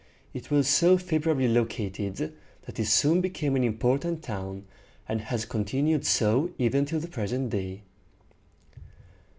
It 0.33 0.49
was 0.49 0.67
so 0.67 0.97
favorably 0.97 1.47
located, 1.47 2.33
that 2.63 2.79
it 2.79 2.87
soon 2.87 3.21
became 3.21 3.55
an 3.55 3.63
important 3.63 4.23
town, 4.23 4.65
and 5.07 5.21
has 5.21 5.45
continued 5.45 6.07
so 6.07 6.49
even 6.57 6.85
till 6.85 6.99
the 6.99 7.07
present 7.07 7.51
day. 7.51 7.83